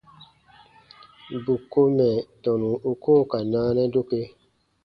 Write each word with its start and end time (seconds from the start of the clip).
Bù 1.43 1.53
ko 1.71 1.81
mɛ̀ 1.97 2.15
tɔnu 2.43 2.69
u 2.89 2.91
koo 3.03 3.21
ka 3.31 3.39
naanɛ 3.51 3.83
doke. 3.93 4.21